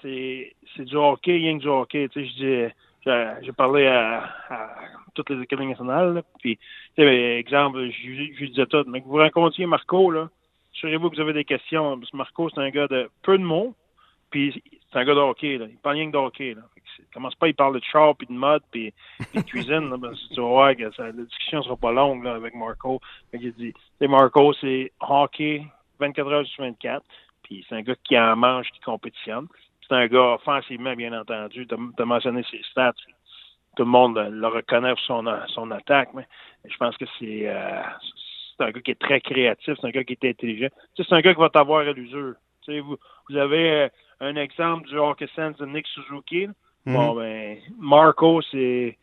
c'est, 0.00 0.54
du 0.78 0.96
hockey, 0.96 1.32
rien 1.32 1.58
que 1.58 1.62
du 1.62 1.68
hockey. 1.68 2.08
Sais, 2.12 2.72
j'ai, 3.04 3.52
parlé 3.52 3.86
à, 3.86 4.28
toutes 5.14 5.30
les 5.30 5.42
équipes 5.42 5.60
nationales, 5.60 6.22
puis, 6.40 6.58
exemple, 6.96 7.88
je, 7.90 8.06
lui 8.06 8.50
disais 8.50 8.66
tout, 8.66 8.84
mais 8.86 9.00
que 9.00 9.06
vous 9.06 9.18
rencontriez 9.18 9.66
Marco, 9.66 10.10
là, 10.10 10.28
assurez-vous 10.74 11.10
que 11.10 11.16
vous 11.16 11.22
avez 11.22 11.34
des 11.34 11.44
questions, 11.44 11.98
parce 11.98 12.10
que 12.10 12.16
Marco, 12.16 12.48
c'est 12.50 12.60
un 12.60 12.70
gars 12.70 12.88
de 12.88 13.10
peu 13.22 13.38
de 13.38 13.44
mots, 13.44 13.74
puis 14.30 14.62
c'est 14.92 14.98
un 14.98 15.04
gars 15.04 15.14
de 15.14 15.20
hockey, 15.20 15.58
là. 15.58 15.66
Il 15.68 15.78
parle 15.78 15.96
rien 15.96 16.06
que 16.06 16.12
de 16.12 16.18
hockey, 16.18 16.54
là. 16.54 16.62
Commence 17.14 17.34
pas, 17.34 17.48
il 17.48 17.54
parle 17.54 17.74
de 17.74 17.84
char, 17.84 18.14
puis 18.16 18.26
de 18.26 18.32
mode, 18.32 18.62
puis, 18.70 18.92
de 19.34 19.40
cuisine, 19.40 19.90
là. 19.90 19.96
Tu 20.34 20.40
vas 20.40 20.46
voir 20.46 20.76
que 20.76 20.82
la 21.02 21.12
discussion 21.12 21.62
sera 21.62 21.76
pas 21.76 21.92
longue, 21.92 22.24
là, 22.24 22.34
avec 22.34 22.54
Marco. 22.54 23.00
il 23.32 23.52
dit, 23.52 23.72
c'est 23.98 24.08
Marco, 24.08 24.52
c'est 24.54 24.92
hockey 25.00 25.64
24 25.98 26.32
heures 26.32 26.46
sur 26.46 26.64
24, 26.64 27.04
puis 27.42 27.64
c'est 27.68 27.76
un 27.76 27.82
gars 27.82 27.94
qui 28.04 28.18
en 28.18 28.36
mange, 28.36 28.70
qui 28.70 28.80
compétitionne. 28.80 29.46
C'est 29.86 29.94
un 29.94 30.06
gars 30.06 30.34
offensivement, 30.34 30.94
bien 30.94 31.18
entendu. 31.18 31.66
Tu 31.66 31.74
as, 31.74 32.04
mentionné 32.04 32.42
ses 32.50 32.62
stats. 32.70 32.92
Tout 33.76 33.84
le 33.84 33.90
monde 33.90 34.18
le 34.18 34.46
reconnaît 34.48 34.90
pour 34.90 35.00
son, 35.00 35.24
son 35.48 35.70
attaque, 35.70 36.10
mais 36.14 36.26
je 36.64 36.76
pense 36.76 36.96
que 36.98 37.06
c'est 37.18 37.48
euh, 37.48 37.82
un 38.58 38.70
gars 38.70 38.80
qui 38.80 38.90
est 38.90 39.00
très 39.00 39.20
créatif, 39.20 39.74
c'est 39.80 39.86
un 39.86 39.90
gars 39.90 40.04
qui 40.04 40.12
est 40.12 40.28
intelligent. 40.28 40.68
c'est 40.96 41.12
un 41.12 41.20
gars 41.20 41.34
qui 41.34 41.40
va 41.40 41.48
t'avoir 41.48 41.80
à 41.80 41.92
l'usure. 41.92 42.34
Vous, 42.68 42.96
vous 43.28 43.36
avez 43.36 43.70
euh, 43.70 43.88
un 44.22 44.36
exemple 44.36 44.88
du 44.88 44.98
hockey 44.98 45.28
sense 45.34 45.56
de 45.58 45.66
Nick 45.66 45.86
Suzuki. 45.88 46.48
Mhm. 46.86 46.94
Bon, 46.94 47.14
ben, 47.14 47.58
Marco, 47.78 48.40
c'est 48.50 48.96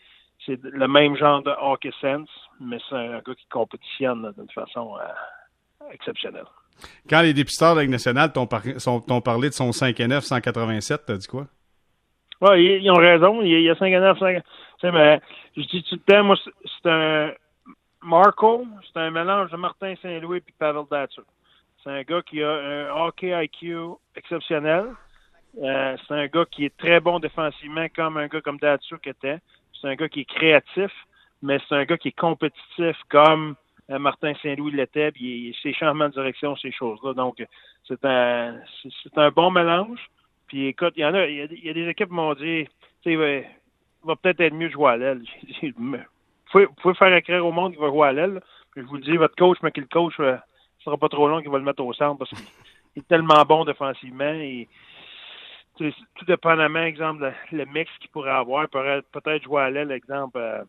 c'est 0.46 0.60
le 0.64 0.88
même 0.88 1.16
genre 1.18 1.44
de 1.44 1.52
hockey 1.62 1.92
sense, 2.00 2.30
mais 2.60 2.78
c'est 2.90 2.96
un 2.96 3.20
gars 3.20 3.36
qui 3.36 3.48
compétitionne 3.50 4.34
d'une 4.38 4.50
façon 4.50 4.96
euh, 4.98 5.92
exceptionnelle. 5.92 6.46
Quand 7.10 7.22
les 7.22 7.34
dépisteurs 7.34 7.74
de 7.74 7.80
la 7.80 7.82
Ligue 7.84 7.92
nationale 7.92 8.32
t'ont, 8.32 8.48
parlé 8.48 9.50
de 9.50 9.54
son 9.54 9.72
5 9.74 10.00
et 10.00 10.08
9, 10.08 10.24
187, 10.24 11.02
t'as 11.06 11.18
dit 11.18 11.28
quoi? 11.28 11.48
Ouais, 12.40 12.64
ils, 12.64 12.90
ont 12.90 12.96
raison. 12.96 13.42
Il 13.42 13.62
y 13.62 13.70
a 13.70 13.76
5 13.76 13.92
9, 13.92 14.18
5 14.18 14.44
mais 14.94 15.20
je 15.58 15.64
dis 15.64 15.84
tout 15.84 15.96
le 15.96 16.14
temps, 16.14 16.24
moi, 16.24 16.38
c'est 16.38 16.90
un 16.90 17.34
Marco, 18.02 18.66
c'est 18.94 19.00
un 19.00 19.12
mélange 19.12 19.52
de 19.52 19.58
Martin 19.58 19.94
Saint-Louis 20.02 20.38
et 20.38 20.54
Pavel 20.58 20.84
Datsyuk. 20.90 21.26
C'est 21.84 21.90
un 21.90 22.02
gars 22.04 22.22
qui 22.22 22.42
a 22.42 22.50
un 22.50 22.90
hockey 22.92 23.34
IQ 23.44 23.76
exceptionnel. 24.16 24.86
Euh, 25.58 25.98
c'est 26.08 26.14
un 26.14 26.28
gars 26.28 26.46
qui 26.50 26.66
est 26.66 26.78
très 26.78 27.00
bon 27.00 27.20
défensivement, 27.20 27.88
comme 27.96 28.18
un 28.18 28.28
gars 28.28 28.42
comme 28.42 28.58
Datsyuk 28.58 29.06
était. 29.08 29.40
C'est 29.80 29.88
un 29.88 29.96
gars 29.96 30.10
qui 30.10 30.22
est 30.22 30.30
créatif, 30.30 30.92
mais 31.42 31.60
c'est 31.68 31.76
un 31.76 31.86
gars 31.86 31.98
qui 31.98 32.10
est 32.10 32.20
compétitif, 32.20 32.96
comme 33.10 33.56
euh, 33.90 34.00
Martin 34.00 34.34
Saint-Louis 34.42 34.72
l'était. 34.72 35.12
Ses 35.64 35.74
changements 35.74 36.10
de 36.10 36.14
direction, 36.14 36.56
ces 36.56 36.72
choses-là. 36.72 37.14
Donc, 37.14 37.44
c'est 37.88 38.04
un, 38.06 38.60
c'est 39.04 39.18
un 39.18 39.32
bon 39.32 39.52
mélange. 39.52 40.00
Puis 40.48 40.68
écoute, 40.68 40.94
il 40.98 41.02
y 41.02 41.06
en 41.06 41.14
a, 41.14 41.26
il 41.28 41.64
y 41.64 41.70
a, 41.70 41.74
des 41.74 41.88
équipes 41.88 42.10
qui 42.10 42.16
m'ont 42.16 42.34
dit, 42.34 42.68
tu 43.04 43.16
sais, 43.16 43.46
va 44.04 44.16
peut-être 44.16 44.42
être 44.42 44.54
mieux 44.54 44.68
de 44.68 44.74
jouer 44.74 44.92
à 44.92 44.98
l'aile. 44.98 45.22
Vous 46.52 46.66
pouvez, 46.82 46.96
faire 46.96 47.14
écrire 47.14 47.46
au 47.46 47.52
monde 47.52 47.74
qu'il 47.74 47.82
va 47.82 47.90
jouer 47.90 48.08
à 48.08 48.12
l'aile. 48.12 48.42
Je 48.76 48.82
vous 48.82 48.96
le 48.96 49.02
dis, 49.02 49.18
votre 49.18 49.36
coach, 49.36 49.58
mais 49.62 49.72
qu'il 49.72 49.88
coach, 49.88 50.16
euh, 50.20 50.38
ce 50.80 50.86
sera 50.86 50.98
pas 50.98 51.10
trop 51.10 51.28
long 51.28 51.42
qu'il 51.42 51.52
va 51.52 51.60
le 51.60 51.64
mettre 51.64 51.84
au 51.84 51.94
centre 51.94 52.18
parce 52.18 52.32
qu'il 52.32 52.40
est 52.96 53.08
tellement 53.08 53.44
bon 53.46 53.66
défensivement. 53.66 54.34
Tout 56.16 56.26
dépendamment, 56.26 56.84
exemple, 56.84 57.34
le, 57.52 57.66
mix 57.66 57.92
qu'il 58.00 58.10
pourrait 58.10 58.32
avoir, 58.32 58.68
pourrait 58.70 59.02
peut-être 59.12 59.44
jouer 59.44 59.64
à 59.64 59.70
l'aile, 59.70 59.92
exemple, 59.92 60.38
euh, 60.38 60.64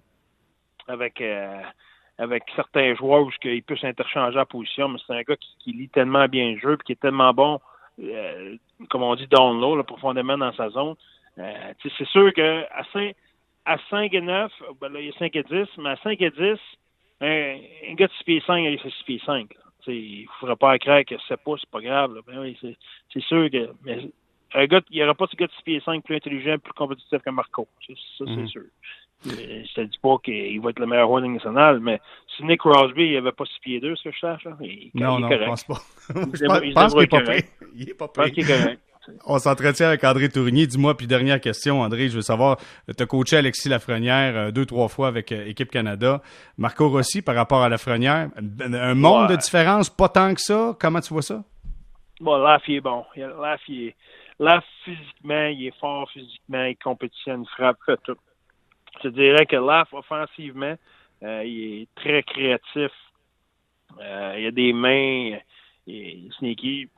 avec 0.88 1.20
euh, 1.20 1.62
avec 2.18 2.44
certains 2.54 2.94
joueurs 2.94 3.22
où 3.22 3.30
il 3.44 3.62
peut 3.62 3.76
s'interchanger 3.76 4.38
en 4.38 4.44
position, 4.44 4.88
mais 4.88 4.98
c'est 5.06 5.14
un 5.14 5.22
gars 5.22 5.36
qui, 5.36 5.72
lit 5.72 5.88
tellement 5.88 6.26
bien 6.28 6.52
le 6.52 6.58
jeu 6.58 6.74
et 6.74 6.84
qui 6.84 6.92
est 6.92 7.00
tellement 7.00 7.32
bon, 7.32 7.60
comme 8.90 9.02
on 9.02 9.14
dit, 9.14 9.26
down 9.26 9.58
low, 9.58 9.82
profondément 9.84 10.36
dans 10.36 10.52
sa 10.52 10.68
zone. 10.68 10.96
c'est 11.36 12.06
sûr 12.08 12.30
qu'à 12.34 12.84
5, 12.92 13.14
à 13.64 13.78
5 13.88 14.12
et 14.12 14.20
9, 14.20 14.52
ben 14.80 14.92
là, 14.92 15.00
il 15.00 15.06
y 15.06 15.08
a 15.08 15.18
5 15.18 15.34
et 15.34 15.42
10, 15.42 15.66
mais 15.78 15.90
à 15.90 15.96
5 15.96 16.20
et 16.20 16.30
10, 16.30 16.58
un, 17.20 17.94
gars 17.94 18.06
de 18.06 18.12
6 18.12 18.24
pieds 18.24 18.42
5, 18.46 18.58
il 18.58 18.78
fait 18.78 18.90
6 18.90 19.04
pieds 19.04 19.22
5. 19.24 19.46
Il 19.86 20.22
ne 20.22 20.26
faudrait 20.38 20.56
pas 20.56 20.78
croire 20.78 21.04
que 21.04 21.14
c'est 21.26 21.42
pas, 21.42 21.52
c'est 21.58 21.70
pas 21.70 21.80
grave. 21.80 22.20
Ben 22.26 22.40
oui, 22.40 22.56
c'est 23.12 23.22
sûr 23.22 23.50
que. 23.50 23.70
Mais 23.82 24.10
un 24.54 24.66
gars, 24.66 24.80
il 24.90 24.96
n'y 24.96 25.04
aura 25.04 25.14
pas 25.14 25.26
de 25.26 25.36
gars 25.36 25.46
de 25.46 25.52
6 25.52 25.62
pieds 25.62 25.82
5 25.84 26.02
plus 26.04 26.16
intelligent, 26.16 26.58
plus 26.58 26.72
compétitif 26.72 27.18
que 27.22 27.30
Marco. 27.30 27.68
Ça, 27.86 27.94
c'est 28.18 28.24
mm-hmm. 28.24 28.46
sûr. 28.48 28.62
Je 29.24 29.74
te 29.74 29.80
dis 29.82 29.98
pas 30.02 30.16
qu'il 30.24 30.60
va 30.60 30.70
être 30.70 30.78
le 30.78 30.86
meilleur 30.86 31.06
joueur 31.06 31.22
national, 31.22 31.80
mais 31.80 32.00
si 32.36 32.44
Nick 32.44 32.60
Crosby 32.60 33.08
il 33.08 33.16
avait 33.18 33.32
pas 33.32 33.44
6 33.44 33.60
pieds 33.60 33.80
2, 33.80 33.94
ce 33.96 34.04
que 34.04 34.14
je 34.14 34.18
sache, 34.18 34.46
il, 34.60 34.90
non, 34.94 35.18
il 35.18 35.22
non, 35.22 35.28
je 35.30 35.44
pense 35.44 35.64
pas. 35.64 35.74
je 36.14 36.72
pense 36.72 36.94
qu'il 36.94 37.02
est 37.02 37.06
pas 37.06 37.20
prêt. 37.20 37.44
Il 37.74 37.90
est 37.90 37.94
pas 37.94 38.08
prêt. 38.08 38.30
Qu'il 38.30 38.50
est 38.50 38.58
correct. 38.58 38.80
On 39.26 39.38
s'entretient 39.38 39.88
avec 39.88 40.04
André 40.04 40.28
Tourigny. 40.28 40.66
Dis-moi, 40.66 40.96
puis 40.96 41.06
dernière 41.06 41.40
question, 41.40 41.80
André, 41.80 42.08
je 42.08 42.16
veux 42.16 42.22
savoir, 42.22 42.58
tu 42.96 43.02
as 43.02 43.06
coaché 43.06 43.36
Alexis 43.36 43.68
Lafrenière 43.68 44.36
euh, 44.36 44.50
deux, 44.50 44.66
trois 44.66 44.88
fois 44.88 45.08
avec 45.08 45.32
euh, 45.32 45.46
Équipe 45.46 45.70
Canada. 45.70 46.22
Marco 46.58 46.88
Rossi, 46.88 47.22
par 47.22 47.34
rapport 47.34 47.62
à 47.62 47.68
Lafrenière, 47.68 48.28
un 48.36 48.94
monde 48.94 49.28
de 49.30 49.36
différence, 49.36 49.90
pas 49.90 50.08
tant 50.08 50.34
que 50.34 50.40
ça. 50.40 50.76
Comment 50.78 51.00
tu 51.00 51.12
vois 51.12 51.22
ça? 51.22 51.42
Bon, 52.20 52.36
Laf, 52.36 52.62
il 52.68 52.76
est 52.76 52.80
bon. 52.80 53.04
Laf, 53.16 53.60
il 53.68 53.88
est... 53.88 53.96
Laf, 54.40 54.64
physiquement, 54.84 55.46
il 55.46 55.66
est 55.66 55.78
fort 55.78 56.10
physiquement, 56.10 56.64
il 56.64 56.76
compétitionne, 56.76 57.42
il 57.42 57.48
frappe, 57.48 57.78
fait 57.86 58.00
tout. 58.02 58.16
Je 59.04 59.08
dirais 59.08 59.46
que 59.46 59.56
Laf, 59.56 59.92
offensivement, 59.92 60.74
euh, 61.22 61.44
il 61.44 61.82
est 61.82 61.88
très 61.94 62.22
créatif. 62.24 62.90
il 64.00 64.46
a 64.46 64.50
des 64.50 64.72
mains, 64.72 65.38
il 65.86 65.94
est 66.26 66.32
sneaky 66.38 66.88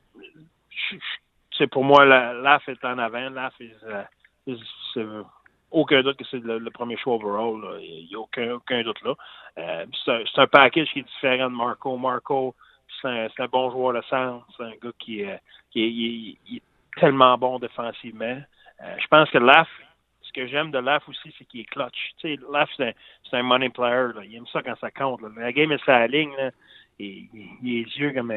c'est 1.57 1.67
pour 1.67 1.83
moi, 1.83 2.05
l'AF 2.05 2.67
est 2.67 2.83
en 2.83 2.97
avant. 2.97 3.29
L'AF, 3.29 3.53
c'est 3.57 4.99
euh, 4.99 5.23
aucun 5.71 6.01
doute 6.01 6.17
que 6.17 6.25
c'est 6.29 6.43
le, 6.43 6.69
premier 6.71 6.97
choix 6.97 7.15
overall. 7.15 7.79
Il 7.81 8.07
n'y 8.07 8.15
a 8.15 8.19
aucun, 8.19 8.53
aucun 8.53 8.81
doute 8.83 9.01
là. 9.03 9.13
Euh, 9.57 9.85
c'est 10.05 10.41
un, 10.41 10.47
package 10.47 10.91
qui 10.91 10.99
est 10.99 11.03
différent 11.03 11.49
de 11.49 11.55
Marco. 11.55 11.97
Marco, 11.97 12.55
c'est 13.01 13.07
un, 13.39 13.47
bon 13.51 13.71
joueur 13.71 13.93
de 13.93 14.01
centre. 14.09 14.45
C'est 14.57 14.63
un 14.63 14.75
gars 14.81 14.91
qui, 14.99 15.21
est, 15.21 15.39
qui 15.71 16.37
est, 16.51 16.63
tellement 16.99 17.37
bon 17.37 17.59
défensivement. 17.59 18.41
Euh, 18.81 18.95
je 18.99 19.07
pense 19.07 19.29
que 19.29 19.37
l'AF, 19.37 19.67
ce 20.21 20.31
que 20.33 20.47
j'aime 20.47 20.71
de 20.71 20.79
l'AF 20.79 21.07
aussi, 21.07 21.33
c'est 21.37 21.45
qu'il 21.45 21.61
est 21.61 21.65
clutch. 21.65 22.13
Tu 22.17 22.35
sais, 22.35 22.39
l'AF, 22.51 22.69
c'est 22.77 22.95
un, 23.33 23.43
money 23.43 23.69
player. 23.69 24.09
Il 24.23 24.35
aime 24.35 24.47
ça 24.51 24.61
quand 24.61 24.75
ça 24.79 24.91
compte. 24.91 25.21
La 25.37 25.51
game 25.51 25.71
est 25.71 25.83
sa 25.85 26.07
ligne. 26.07 26.33
Et, 26.99 27.27
il, 27.61 27.87
yeux 27.97 28.11
comme 28.13 28.33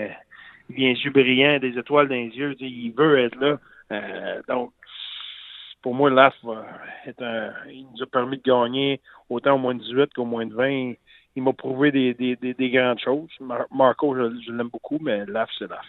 bien 0.68 0.90
yeux 0.90 1.10
brillants, 1.10 1.58
des 1.58 1.78
étoiles 1.78 2.08
dans 2.08 2.14
les 2.14 2.36
yeux. 2.36 2.56
Il 2.60 2.92
veut 2.92 3.18
être 3.18 3.36
là. 3.36 3.58
Euh, 3.92 4.42
donc, 4.48 4.72
pour 5.82 5.94
moi, 5.94 6.10
l'AF 6.10 6.34
est 7.06 7.20
un, 7.22 7.52
il 7.70 7.86
nous 7.92 8.02
a 8.02 8.06
permis 8.06 8.38
de 8.38 8.42
gagner 8.42 9.00
autant 9.28 9.54
au 9.54 9.58
moins 9.58 9.74
de 9.74 9.82
18 9.82 10.14
qu'au 10.14 10.24
moins 10.24 10.46
de 10.46 10.54
20. 10.54 10.94
Il 11.36 11.42
m'a 11.42 11.52
prouvé 11.52 11.92
des, 11.92 12.14
des, 12.14 12.36
des, 12.36 12.70
grandes 12.70 12.98
choses. 12.98 13.28
Marco, 13.70 14.16
je, 14.16 14.50
l'aime 14.52 14.68
beaucoup, 14.68 14.98
mais 15.00 15.26
l'AF, 15.26 15.50
c'est 15.58 15.68
l'AF. 15.68 15.86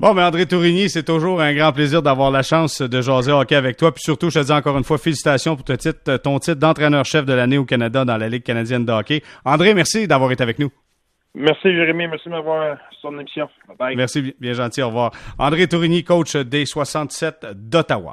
Bon, 0.00 0.14
mais 0.14 0.22
André 0.22 0.46
Tourigny, 0.46 0.90
c'est 0.90 1.04
toujours 1.04 1.40
un 1.40 1.54
grand 1.54 1.72
plaisir 1.72 2.02
d'avoir 2.02 2.30
la 2.30 2.42
chance 2.42 2.82
de 2.82 3.00
jaser 3.00 3.30
hockey 3.30 3.54
avec 3.54 3.76
toi. 3.76 3.92
Puis 3.92 4.02
surtout, 4.02 4.30
je 4.30 4.40
te 4.40 4.44
dis 4.44 4.52
encore 4.52 4.76
une 4.76 4.84
fois, 4.84 4.98
félicitations 4.98 5.54
pour 5.54 5.64
ton 5.64 5.76
titre, 5.76 6.16
ton 6.16 6.38
titre 6.40 6.58
d'entraîneur-chef 6.58 7.24
de 7.24 7.32
l'année 7.32 7.58
au 7.58 7.64
Canada 7.64 8.04
dans 8.04 8.16
la 8.16 8.28
Ligue 8.28 8.42
canadienne 8.42 8.84
de 8.84 8.90
hockey. 8.90 9.22
André, 9.44 9.74
merci 9.74 10.08
d'avoir 10.08 10.32
été 10.32 10.42
avec 10.42 10.58
nous. 10.58 10.70
Merci 11.34 11.72
Jérémy, 11.72 12.08
merci 12.08 12.28
de 12.28 12.34
m'avoir 12.34 12.76
sur 13.00 13.10
l'émission. 13.10 13.48
Merci, 13.96 14.34
bien 14.38 14.52
gentil, 14.52 14.82
au 14.82 14.88
revoir. 14.88 15.12
André 15.38 15.66
Tourigny, 15.66 16.04
coach 16.04 16.36
des 16.36 16.66
67 16.66 17.46
d'Ottawa. 17.54 18.10